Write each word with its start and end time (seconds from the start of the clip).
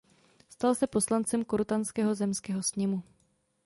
Stal 0.49 0.75
se 0.75 0.87
poslancem 0.87 1.43
Korutanského 1.45 2.15
zemského 2.15 2.63
sněmu. 2.63 3.03